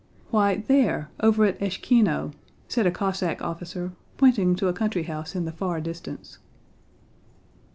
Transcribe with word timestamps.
"Why, 0.31 0.55
there, 0.55 1.11
over 1.19 1.45
at 1.45 1.59
Échkino," 1.59 2.33
said 2.67 2.87
a 2.87 2.91
Cossack 2.91 3.39
officer, 3.43 3.91
pointing 4.17 4.55
to 4.55 4.67
a 4.67 4.73
country 4.73 5.03
house 5.03 5.35
in 5.35 5.45
the 5.45 5.51
far 5.51 5.79
distance. 5.79 6.39